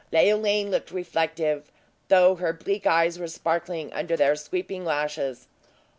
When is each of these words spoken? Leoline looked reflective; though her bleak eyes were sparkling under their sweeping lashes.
Leoline 0.11 0.71
looked 0.71 0.89
reflective; 0.89 1.71
though 2.07 2.33
her 2.33 2.53
bleak 2.53 2.87
eyes 2.87 3.19
were 3.19 3.27
sparkling 3.27 3.93
under 3.93 4.17
their 4.17 4.35
sweeping 4.35 4.83
lashes. 4.83 5.45